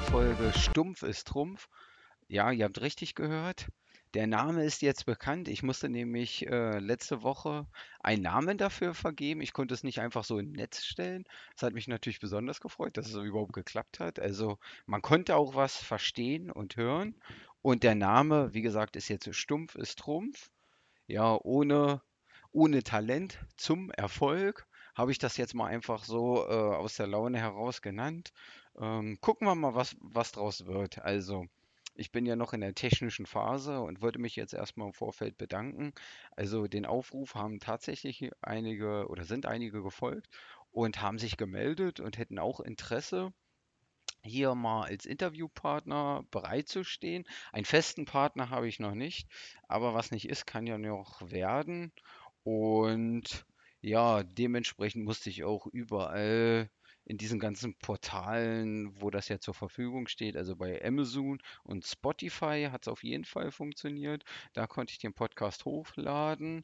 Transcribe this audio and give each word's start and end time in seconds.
Folge 0.00 0.50
Stumpf 0.54 1.02
ist 1.02 1.28
Trumpf. 1.28 1.68
Ja, 2.26 2.50
ihr 2.50 2.64
habt 2.64 2.80
richtig 2.80 3.14
gehört. 3.14 3.66
Der 4.14 4.26
Name 4.26 4.64
ist 4.64 4.80
jetzt 4.80 5.04
bekannt. 5.04 5.46
Ich 5.46 5.62
musste 5.62 5.90
nämlich 5.90 6.46
äh, 6.46 6.78
letzte 6.78 7.22
Woche 7.22 7.66
einen 8.00 8.22
Namen 8.22 8.56
dafür 8.56 8.94
vergeben. 8.94 9.42
Ich 9.42 9.52
konnte 9.52 9.74
es 9.74 9.84
nicht 9.84 10.00
einfach 10.00 10.24
so 10.24 10.38
im 10.38 10.52
Netz 10.52 10.86
stellen. 10.86 11.24
Das 11.52 11.64
hat 11.64 11.74
mich 11.74 11.86
natürlich 11.86 12.18
besonders 12.18 12.62
gefreut, 12.62 12.96
dass 12.96 13.08
es 13.08 13.14
überhaupt 13.14 13.52
geklappt 13.52 14.00
hat. 14.00 14.18
Also 14.20 14.58
man 14.86 15.02
konnte 15.02 15.36
auch 15.36 15.54
was 15.54 15.76
verstehen 15.76 16.50
und 16.50 16.76
hören. 16.76 17.14
Und 17.60 17.82
der 17.82 17.94
Name, 17.94 18.54
wie 18.54 18.62
gesagt, 18.62 18.96
ist 18.96 19.08
jetzt 19.08 19.28
Stumpf 19.34 19.74
ist 19.74 19.98
Trumpf. 19.98 20.48
Ja, 21.08 21.38
ohne, 21.42 22.00
ohne 22.52 22.82
Talent 22.82 23.38
zum 23.58 23.90
Erfolg 23.90 24.66
habe 24.96 25.12
ich 25.12 25.18
das 25.18 25.36
jetzt 25.36 25.54
mal 25.54 25.66
einfach 25.66 26.04
so 26.04 26.48
äh, 26.48 26.52
aus 26.52 26.96
der 26.96 27.06
Laune 27.06 27.38
heraus 27.38 27.82
genannt. 27.82 28.32
Ähm, 28.80 29.18
gucken 29.20 29.46
wir 29.46 29.54
mal, 29.54 29.74
was, 29.74 29.94
was 30.00 30.32
draus 30.32 30.64
wird. 30.64 30.98
Also, 31.02 31.46
ich 31.94 32.10
bin 32.12 32.26
ja 32.26 32.34
noch 32.34 32.54
in 32.54 32.62
der 32.62 32.74
technischen 32.74 33.26
Phase 33.26 33.80
und 33.80 34.00
würde 34.00 34.18
mich 34.18 34.36
jetzt 34.36 34.54
erstmal 34.54 34.88
im 34.88 34.94
Vorfeld 34.94 35.36
bedanken. 35.36 35.92
Also, 36.30 36.66
den 36.66 36.86
Aufruf 36.86 37.34
haben 37.34 37.60
tatsächlich 37.60 38.30
einige 38.40 39.06
oder 39.08 39.24
sind 39.24 39.44
einige 39.44 39.82
gefolgt 39.82 40.28
und 40.72 41.02
haben 41.02 41.18
sich 41.18 41.36
gemeldet 41.36 42.00
und 42.00 42.16
hätten 42.16 42.38
auch 42.38 42.60
Interesse, 42.60 43.32
hier 44.22 44.54
mal 44.54 44.86
als 44.86 45.04
Interviewpartner 45.04 46.24
bereitzustehen. 46.30 47.24
Einen 47.52 47.64
festen 47.66 48.06
Partner 48.06 48.50
habe 48.50 48.66
ich 48.66 48.80
noch 48.80 48.94
nicht, 48.94 49.28
aber 49.68 49.94
was 49.94 50.10
nicht 50.10 50.28
ist, 50.28 50.46
kann 50.46 50.66
ja 50.66 50.78
noch 50.78 51.30
werden. 51.30 51.92
Und 52.42 53.46
ja, 53.86 54.24
dementsprechend 54.24 55.04
musste 55.04 55.30
ich 55.30 55.44
auch 55.44 55.66
überall 55.66 56.68
in 57.04 57.18
diesen 57.18 57.38
ganzen 57.38 57.76
Portalen, 57.78 59.00
wo 59.00 59.10
das 59.10 59.28
ja 59.28 59.38
zur 59.38 59.54
Verfügung 59.54 60.08
steht, 60.08 60.36
also 60.36 60.56
bei 60.56 60.84
Amazon 60.84 61.38
und 61.62 61.86
Spotify 61.86 62.68
hat 62.72 62.82
es 62.82 62.88
auf 62.88 63.04
jeden 63.04 63.24
Fall 63.24 63.52
funktioniert. 63.52 64.24
Da 64.54 64.66
konnte 64.66 64.92
ich 64.92 64.98
den 64.98 65.14
Podcast 65.14 65.64
hochladen 65.64 66.62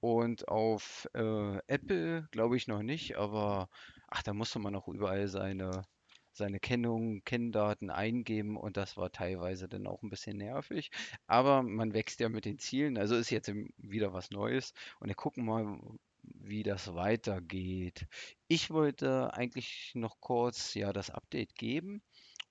und 0.00 0.48
auf 0.48 1.08
äh, 1.14 1.58
Apple 1.68 2.28
glaube 2.32 2.56
ich 2.58 2.68
noch 2.68 2.82
nicht, 2.82 3.16
aber 3.16 3.70
ach, 4.08 4.22
da 4.22 4.34
musste 4.34 4.58
man 4.58 4.76
auch 4.76 4.88
überall 4.88 5.26
seine, 5.28 5.84
seine 6.32 6.60
Kennung, 6.60 7.22
Kenndaten 7.24 7.88
eingeben 7.90 8.58
und 8.58 8.76
das 8.76 8.98
war 8.98 9.10
teilweise 9.10 9.68
dann 9.68 9.86
auch 9.86 10.02
ein 10.02 10.10
bisschen 10.10 10.36
nervig. 10.36 10.90
Aber 11.26 11.62
man 11.62 11.94
wächst 11.94 12.20
ja 12.20 12.28
mit 12.28 12.44
den 12.44 12.58
Zielen, 12.58 12.98
also 12.98 13.16
ist 13.16 13.30
jetzt 13.30 13.50
wieder 13.78 14.12
was 14.12 14.30
Neues 14.30 14.74
und 15.00 15.08
wir 15.08 15.14
gucken 15.14 15.46
mal, 15.46 15.78
wie 16.48 16.62
das 16.62 16.94
weitergeht. 16.94 18.06
Ich 18.48 18.70
wollte 18.70 19.32
eigentlich 19.34 19.92
noch 19.94 20.20
kurz 20.20 20.74
ja 20.74 20.92
das 20.92 21.10
Update 21.10 21.54
geben 21.54 22.02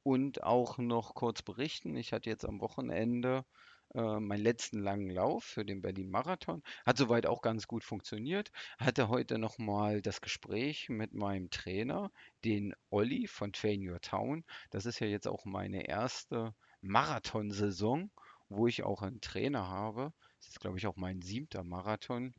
und 0.04 0.44
auch 0.44 0.78
noch 0.78 1.16
kurz 1.16 1.42
berichten. 1.42 1.96
Ich 1.98 2.14
hatte 2.14 2.30
jetzt 2.30 2.46
am 2.46 2.62
Wochenende 2.62 3.46
äh, 3.94 4.20
meinen 4.20 4.44
letzten 4.44 4.80
langen 4.82 5.10
Lauf 5.10 5.44
für 5.44 5.66
den 5.66 5.82
Berlin-Marathon. 5.82 6.62
Hat 6.86 6.98
soweit 6.98 7.26
auch 7.26 7.42
ganz 7.42 7.68
gut 7.68 7.84
funktioniert. 7.84 8.52
Hatte 8.78 9.10
heute 9.10 9.38
nochmal 9.38 10.02
das 10.02 10.22
Gespräch 10.22 10.90
mit 10.90 11.14
meinem 11.14 11.50
Trainer, 11.50 12.12
den 12.44 12.74
Olli 12.90 13.28
von 13.28 13.54
Train 13.54 13.88
Your 13.88 14.02
Town. 14.02 14.44
Das 14.70 14.86
ist 14.86 15.00
ja 15.00 15.08
jetzt 15.08 15.28
auch 15.28 15.46
meine 15.46 15.88
erste 15.88 16.54
Marathonsaison, 16.82 18.12
wo 18.50 18.68
ich 18.68 18.84
auch 18.84 19.02
einen 19.02 19.22
Trainer 19.22 19.68
habe. 19.68 20.14
Das 20.40 20.50
ist, 20.50 20.60
glaube 20.60 20.78
ich, 20.78 20.88
auch 20.88 20.96
mein 20.96 21.22
siebter 21.22 21.64
Marathon. 21.64 22.34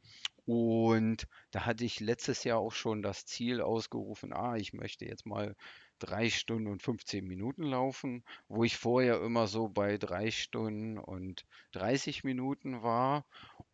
Und 0.51 1.29
da 1.51 1.67
hatte 1.67 1.85
ich 1.85 2.01
letztes 2.01 2.43
Jahr 2.43 2.59
auch 2.59 2.73
schon 2.73 3.03
das 3.03 3.27
Ziel 3.27 3.61
ausgerufen, 3.61 4.33
ah, 4.33 4.57
ich 4.57 4.73
möchte 4.73 5.05
jetzt 5.05 5.27
mal 5.27 5.55
drei 5.99 6.31
Stunden 6.31 6.69
und 6.69 6.83
15 6.83 7.27
Minuten 7.27 7.63
laufen, 7.65 8.25
wo 8.49 8.65
ich 8.65 8.77
vorher 8.79 9.21
immer 9.23 9.47
so 9.47 9.69
bei 9.69 9.99
drei 9.99 10.31
Stunden 10.31 10.99
und 10.99 11.45
30 11.73 12.25
Minuten 12.25 12.83
war 12.83 13.27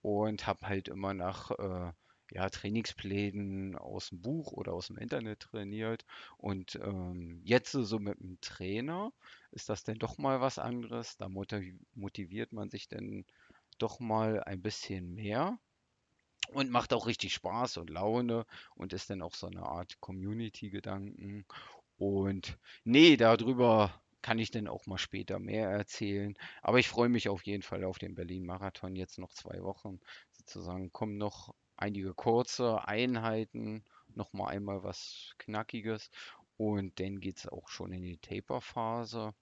und 0.03 0.47
habe 0.49 0.67
halt 0.67 0.89
immer 0.89 1.15
nach 1.15 1.51
äh, 1.53 1.93
ja, 2.33 2.49
Trainingsplänen 2.51 3.77
aus 3.77 4.09
dem 4.09 4.21
Buch 4.21 4.53
oder 4.53 4.73
aus 4.73 4.89
dem 4.89 4.99
Internet 4.99 5.41
trainiert. 5.41 6.05
Und 6.39 6.75
ähm, 6.83 7.41
jetzt 7.45 7.71
so 7.73 7.99
mit 8.01 8.19
dem 8.19 8.41
Trainer 8.41 9.13
ist 9.53 9.69
das 9.69 9.85
denn 9.85 9.99
doch 9.99 10.19
mal 10.19 10.41
was 10.41 10.59
anderes. 10.59 11.17
Da 11.19 11.29
motiv- 11.29 11.77
motiviert 11.95 12.53
man 12.53 12.69
sich 12.71 12.89
dann 12.89 13.25
doch 13.79 14.01
mal 14.01 14.43
ein 14.45 14.63
bisschen 14.63 15.15
mehr. 15.15 15.59
Und 16.53 16.71
macht 16.71 16.93
auch 16.93 17.07
richtig 17.07 17.35
Spaß 17.35 17.79
und 17.79 17.91
Laune 17.91 18.47
und 18.77 18.93
ist 18.93 19.11
dann 19.11 19.23
auch 19.23 19.35
so 19.35 19.47
eine 19.47 19.63
Art 19.63 20.01
Community-Gedanken. 20.01 21.45
Und 21.97 22.59
nee, 22.85 23.17
darüber 23.17 24.01
kann 24.23 24.39
ich 24.39 24.51
dann 24.51 24.69
auch 24.69 24.87
mal 24.87 24.99
später 24.99 25.39
mehr 25.39 25.69
erzählen. 25.69 26.35
Aber 26.63 26.79
ich 26.79 26.89
freue 26.89 27.09
mich 27.09 27.29
auf 27.29 27.43
jeden 27.43 27.63
Fall 27.63 27.85
auf 27.85 27.99
den 27.99 28.15
Berlin-Marathon. 28.15 28.97
Jetzt 28.97 29.19
noch 29.19 29.33
zwei 29.33 29.63
Wochen 29.63 30.01
sozusagen. 30.33 30.93
Kommen 30.93 31.19
noch 31.19 31.55
einige 31.77 32.15
kurze 32.15 32.87
Einheiten, 32.87 33.85
noch 34.15 34.33
mal 34.33 34.49
einmal 34.49 34.83
was 34.83 35.35
Knackiges. 35.39 36.11
Und 36.57 37.01
dann 37.01 37.21
geht 37.21 37.39
es 37.39 37.49
auch 37.49 37.69
schon 37.69 37.93
in 37.93 38.03
die 38.03 38.19
Taper-Phase. 38.19 39.35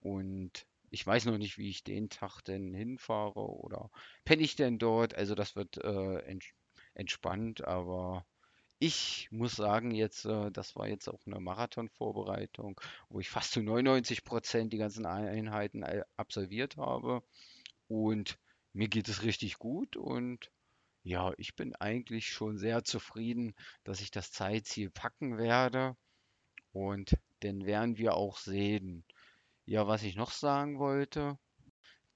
Und 0.00 0.66
ich 0.90 1.06
weiß 1.06 1.26
noch 1.26 1.38
nicht, 1.38 1.58
wie 1.58 1.70
ich 1.70 1.84
den 1.84 2.08
Tag 2.10 2.42
denn 2.42 2.74
hinfahre 2.74 3.40
oder 3.40 3.90
penne 4.24 4.42
ich 4.42 4.56
denn 4.56 4.78
dort. 4.78 5.14
Also 5.14 5.34
das 5.34 5.56
wird 5.56 5.78
äh, 5.78 6.18
ents 6.26 6.46
entspannt, 6.94 7.64
aber 7.64 8.24
ich 8.80 9.28
muss 9.32 9.56
sagen, 9.56 9.92
jetzt, 9.92 10.24
äh, 10.26 10.50
das 10.52 10.76
war 10.76 10.88
jetzt 10.88 11.08
auch 11.08 11.20
eine 11.26 11.40
Marathonvorbereitung, 11.40 12.80
wo 13.08 13.20
ich 13.20 13.30
fast 13.30 13.52
zu 13.52 13.62
99 13.62 14.24
Prozent 14.24 14.72
die 14.72 14.78
ganzen 14.78 15.06
Einheiten 15.06 15.84
all- 15.84 16.06
absolviert 16.16 16.76
habe. 16.76 17.22
Und 17.88 18.38
mir 18.74 18.88
geht 18.88 19.08
es 19.08 19.22
richtig 19.22 19.58
gut 19.58 19.96
und 19.96 20.50
ja, 21.04 21.32
ich 21.38 21.56
bin 21.56 21.74
eigentlich 21.76 22.28
schon 22.28 22.58
sehr 22.58 22.84
zufrieden, 22.84 23.54
dass 23.84 24.00
ich 24.02 24.10
das 24.10 24.32
Zeitziel 24.32 24.90
packen 24.90 25.38
werde. 25.38 25.96
Und 26.72 27.16
dann 27.40 27.64
werden 27.66 27.96
wir 27.98 28.14
auch 28.14 28.36
sehen. 28.38 29.04
Ja, 29.66 29.86
was 29.86 30.02
ich 30.02 30.14
noch 30.14 30.30
sagen 30.30 30.78
wollte, 30.78 31.38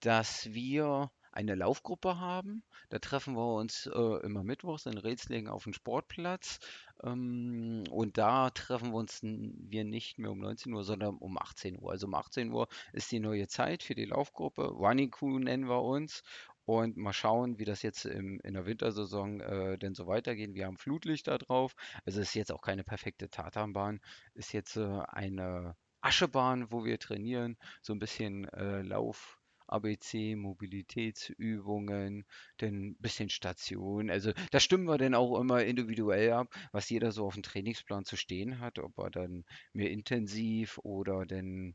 dass 0.00 0.53
wir 0.53 1.10
eine 1.32 1.54
Laufgruppe 1.54 2.19
haben. 2.19 2.62
Da 2.91 2.98
treffen 2.98 3.34
wir 3.34 3.54
uns 3.54 3.86
äh, 3.86 4.20
immer 4.26 4.42
mittwochs 4.42 4.84
in 4.84 4.98
Rätslingen 4.98 5.50
auf 5.50 5.64
dem 5.64 5.72
Sportplatz. 5.72 6.59
Ähm, 7.03 7.84
und 7.91 8.19
da 8.19 8.50
treffen 8.50 8.91
wir 8.91 8.97
uns 8.97 9.20
wir 9.22 9.84
nicht 9.84 10.19
mehr 10.19 10.31
um 10.31 10.41
19 10.41 10.75
Uhr, 10.75 10.84
sondern 10.84 11.16
um 11.16 11.38
18 11.38 11.81
Uhr. 11.81 11.91
Also 11.91 12.06
um 12.06 12.14
18 12.14 12.53
Uhr 12.53 12.69
ist 12.92 13.10
die 13.12 13.20
neue 13.20 13.47
Zeit 13.48 13.82
für 13.82 13.94
die 13.94 14.06
Laufgruppe. 14.06 14.75
Crew 15.10 15.38
nennen 15.38 15.69
wir 15.69 15.82
uns. 15.82 16.22
Und 16.66 16.98
mal 16.98 17.15
schauen, 17.15 17.59
wie 17.59 17.65
das 17.65 17.80
jetzt 17.80 18.04
im, 18.04 18.41
in 18.41 18.53
der 18.54 18.66
Wintersaison 18.66 19.41
äh, 19.41 19.78
denn 19.78 19.94
so 19.94 20.06
weitergeht. 20.06 20.53
Wir 20.53 20.66
haben 20.66 20.76
Flutlichter 20.76 21.38
drauf. 21.38 21.75
Also 22.04 22.20
es 22.20 22.28
ist 22.28 22.34
jetzt 22.34 22.53
auch 22.53 22.60
keine 22.60 22.84
perfekte 22.84 23.30
Tatanbahn. 23.30 24.00
Ist 24.34 24.53
jetzt 24.53 24.76
äh, 24.76 25.00
eine 25.09 25.76
Aschebahn, 26.00 26.70
wo 26.70 26.84
wir 26.84 26.98
trainieren. 26.98 27.56
So 27.82 27.92
ein 27.92 27.98
bisschen 27.98 28.47
äh, 28.48 28.82
Lauf. 28.82 29.38
ABC, 29.69 30.34
Mobilitätsübungen, 30.34 32.25
dann 32.56 32.88
ein 32.88 32.97
bisschen 33.00 33.28
Station. 33.28 34.10
Also 34.10 34.32
da 34.50 34.60
stimmen 34.60 34.86
wir 34.86 34.97
dann 34.98 35.14
auch 35.14 35.38
immer 35.38 35.62
individuell 35.62 36.32
ab, 36.32 36.48
was 36.72 36.88
jeder 36.88 37.12
so 37.12 37.26
auf 37.26 37.34
dem 37.34 37.42
Trainingsplan 37.42 38.04
zu 38.06 38.16
stehen 38.16 38.60
hat, 38.60 38.78
ob 38.78 38.98
er 38.98 39.10
dann 39.10 39.44
mehr 39.75 39.91
intensiv 39.91 40.78
oder 40.78 41.26
dann 41.26 41.75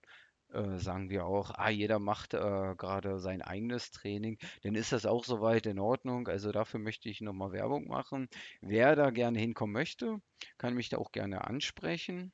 äh, 0.54 0.78
sagen 0.80 1.10
wir 1.10 1.26
auch, 1.26 1.52
ah, 1.52 1.70
jeder 1.70 2.00
macht 2.00 2.34
äh, 2.34 2.76
gerade 2.78 3.20
sein 3.20 3.42
eigenes 3.42 3.92
Training, 3.92 4.38
dann 4.64 4.76
ist 4.76 4.92
das 4.92 5.06
auch 5.06 5.26
soweit 5.26 5.66
in 5.66 5.80
Ordnung. 5.80 6.28
Also 6.28 6.52
dafür 6.52 6.80
möchte 6.80 7.10
ich 7.10 7.22
nochmal 7.22 7.52
Werbung 7.52 7.88
machen. 7.88 8.28
Wer 8.62 8.96
da 8.96 9.10
gerne 9.12 9.40
hinkommen 9.40 9.74
möchte, 9.74 10.20
kann 10.58 10.74
mich 10.76 10.90
da 10.90 10.98
auch 10.98 11.12
gerne 11.12 11.46
ansprechen. 11.46 12.34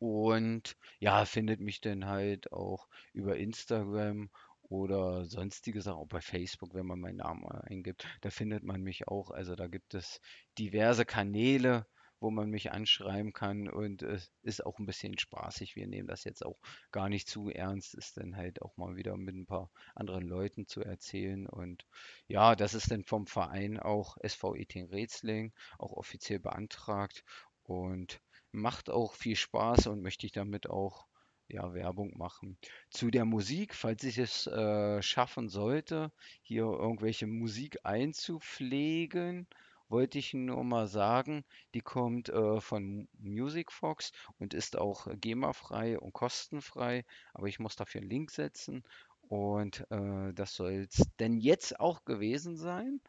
Und 0.00 0.76
ja, 0.98 1.26
findet 1.26 1.60
mich 1.60 1.80
dann 1.82 2.06
halt 2.06 2.52
auch 2.52 2.88
über 3.12 3.36
Instagram 3.36 4.30
oder 4.62 5.26
sonstige 5.26 5.82
Sachen, 5.82 5.98
auch 5.98 6.08
bei 6.08 6.22
Facebook, 6.22 6.74
wenn 6.74 6.86
man 6.86 7.00
meinen 7.00 7.18
Namen 7.18 7.44
eingibt. 7.44 8.06
Da 8.22 8.30
findet 8.30 8.64
man 8.64 8.82
mich 8.82 9.08
auch. 9.08 9.30
Also 9.30 9.54
da 9.56 9.66
gibt 9.66 9.94
es 9.94 10.20
diverse 10.58 11.04
Kanäle, 11.04 11.86
wo 12.18 12.30
man 12.30 12.48
mich 12.48 12.72
anschreiben 12.72 13.34
kann 13.34 13.68
und 13.68 14.02
es 14.02 14.32
ist 14.42 14.64
auch 14.64 14.78
ein 14.78 14.86
bisschen 14.86 15.18
spaßig. 15.18 15.76
Wir 15.76 15.86
nehmen 15.86 16.08
das 16.08 16.24
jetzt 16.24 16.46
auch 16.46 16.58
gar 16.92 17.10
nicht 17.10 17.28
zu 17.28 17.50
ernst, 17.50 17.94
ist 17.94 18.16
dann 18.16 18.36
halt 18.36 18.62
auch 18.62 18.76
mal 18.78 18.96
wieder 18.96 19.16
mit 19.18 19.34
ein 19.34 19.46
paar 19.46 19.70
anderen 19.94 20.26
Leuten 20.26 20.66
zu 20.66 20.82
erzählen. 20.82 21.46
Und 21.46 21.86
ja, 22.26 22.56
das 22.56 22.72
ist 22.72 22.90
dann 22.90 23.04
vom 23.04 23.26
Verein 23.26 23.78
auch 23.78 24.16
SV 24.18 24.54
Eting 24.54 24.88
Rätsling, 24.88 25.52
auch 25.78 25.92
offiziell 25.92 26.38
beantragt. 26.38 27.22
Und 27.64 28.20
Macht 28.52 28.90
auch 28.90 29.14
viel 29.14 29.36
Spaß 29.36 29.88
und 29.88 30.02
möchte 30.02 30.26
ich 30.26 30.32
damit 30.32 30.68
auch 30.68 31.06
ja, 31.48 31.74
Werbung 31.74 32.16
machen. 32.16 32.56
Zu 32.90 33.10
der 33.10 33.24
Musik, 33.24 33.74
falls 33.74 34.04
ich 34.04 34.18
es 34.18 34.46
äh, 34.46 35.02
schaffen 35.02 35.48
sollte, 35.48 36.12
hier 36.42 36.64
irgendwelche 36.64 37.26
Musik 37.26 37.78
einzupflegen 37.84 39.48
wollte 39.90 40.18
ich 40.18 40.32
nur 40.34 40.62
mal 40.62 40.86
sagen, 40.86 41.44
die 41.74 41.80
kommt 41.80 42.28
äh, 42.28 42.60
von 42.60 43.08
MusicFox 43.18 44.12
und 44.38 44.54
ist 44.54 44.78
auch 44.78 45.08
GEMA-frei 45.20 45.98
und 45.98 46.12
kostenfrei, 46.12 47.04
aber 47.34 47.48
ich 47.48 47.58
muss 47.58 47.76
dafür 47.76 48.00
einen 48.00 48.10
Link 48.10 48.30
setzen 48.30 48.84
und 49.28 49.84
äh, 49.90 50.32
das 50.32 50.54
soll 50.54 50.86
es 50.88 51.08
denn 51.18 51.38
jetzt 51.38 51.80
auch 51.80 52.04
gewesen 52.04 52.56
sein. 52.56 53.00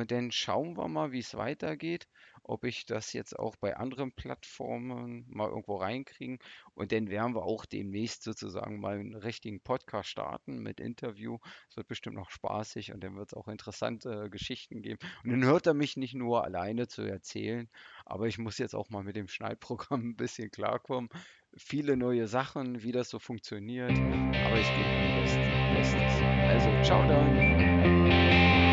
Und 0.00 0.10
dann 0.12 0.32
schauen 0.32 0.78
wir 0.78 0.88
mal, 0.88 1.12
wie 1.12 1.18
es 1.18 1.34
weitergeht, 1.34 2.08
ob 2.42 2.64
ich 2.64 2.86
das 2.86 3.12
jetzt 3.12 3.38
auch 3.38 3.54
bei 3.56 3.76
anderen 3.76 4.12
Plattformen 4.12 5.26
mal 5.28 5.50
irgendwo 5.50 5.76
reinkriegen. 5.76 6.38
Und 6.72 6.90
dann 6.90 7.10
werden 7.10 7.34
wir 7.34 7.42
auch 7.42 7.66
demnächst 7.66 8.22
sozusagen 8.22 8.80
mal 8.80 8.98
einen 8.98 9.14
richtigen 9.14 9.60
Podcast 9.60 10.08
starten 10.08 10.62
mit 10.62 10.80
Interview. 10.80 11.36
Es 11.68 11.76
wird 11.76 11.86
bestimmt 11.86 12.16
noch 12.16 12.30
spaßig 12.30 12.94
und 12.94 13.04
dann 13.04 13.14
wird 13.14 13.28
es 13.28 13.34
auch 13.34 13.46
interessante 13.46 14.24
äh, 14.24 14.30
Geschichten 14.30 14.80
geben. 14.80 15.00
Und 15.22 15.32
dann 15.32 15.44
hört 15.44 15.66
er 15.66 15.74
mich 15.74 15.98
nicht 15.98 16.14
nur 16.14 16.44
alleine 16.44 16.88
zu 16.88 17.02
erzählen, 17.02 17.68
aber 18.06 18.26
ich 18.26 18.38
muss 18.38 18.56
jetzt 18.56 18.74
auch 18.74 18.88
mal 18.88 19.04
mit 19.04 19.16
dem 19.16 19.28
Schneidprogramm 19.28 20.00
ein 20.12 20.16
bisschen 20.16 20.50
klarkommen. 20.50 21.10
Viele 21.58 21.98
neue 21.98 22.26
Sachen, 22.26 22.82
wie 22.82 22.92
das 22.92 23.10
so 23.10 23.18
funktioniert, 23.18 23.90
aber 23.90 24.58
ich 24.58 24.68
gebe 24.68 24.88
mein 24.88 25.76
Bestes. 25.76 26.22
Also, 26.48 26.82
ciao 26.84 27.06
dann. 27.06 28.69